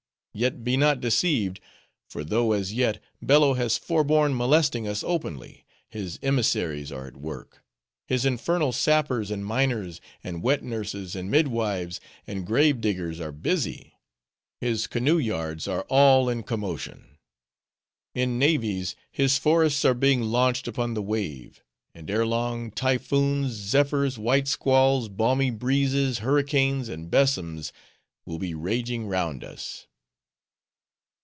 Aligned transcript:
Yet 0.33 0.63
be 0.63 0.77
not 0.77 1.01
deceived; 1.01 1.59
for 2.09 2.23
though 2.23 2.53
as 2.53 2.71
yet, 2.73 3.03
Bello 3.21 3.53
has 3.55 3.77
forborn 3.77 4.33
molesting 4.33 4.87
us 4.87 5.03
openly, 5.03 5.65
his 5.89 6.19
emissaries 6.23 6.89
are 6.89 7.05
at 7.05 7.17
work; 7.17 7.61
his 8.07 8.23
infernal 8.25 8.71
sappers, 8.71 9.29
and 9.29 9.45
miners, 9.45 9.99
and 10.23 10.41
wet 10.41 10.63
nurses, 10.63 11.17
and 11.17 11.29
midwives, 11.29 11.99
and 12.25 12.47
grave 12.47 12.79
diggers 12.79 13.19
are 13.19 13.33
busy! 13.33 13.95
His 14.61 14.87
canoe 14.87 15.17
yards 15.17 15.67
are 15.67 15.81
all 15.89 16.29
in 16.29 16.43
commotion! 16.43 17.17
In 18.15 18.39
navies 18.39 18.95
his 19.11 19.37
forests 19.37 19.83
are 19.83 19.93
being 19.93 20.21
launched 20.21 20.65
upon 20.65 20.93
the 20.93 21.01
wave; 21.03 21.61
and 21.93 22.09
ere 22.09 22.25
long 22.25 22.71
typhoons, 22.71 23.51
zephyrs, 23.51 24.17
white 24.17 24.47
squalls, 24.47 25.09
balmy 25.09 25.49
breezes, 25.51 26.19
hurricanes, 26.19 26.87
and 26.87 27.11
besoms 27.11 27.73
will 28.25 28.39
be 28.39 28.53
raging 28.55 29.07
round 29.07 29.43
us!" 29.43 29.87